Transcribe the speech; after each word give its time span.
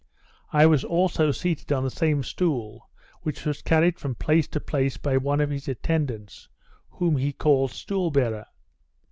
I 0.51 0.65
was 0.65 0.83
also 0.83 1.29
seated 1.31 1.71
on 1.71 1.83
the 1.83 1.91
same 1.91 2.23
stool, 2.23 2.89
which 3.21 3.45
was 3.45 3.61
carried 3.61 3.99
from 3.99 4.15
place 4.15 4.47
to 4.47 4.59
place 4.59 4.97
by 4.97 5.15
one 5.17 5.39
of 5.39 5.51
his 5.51 5.67
attendants, 5.67 6.49
whom 6.89 7.17
he 7.17 7.31
called 7.31 7.69
stool 7.69 8.09
bearer. 8.09 8.47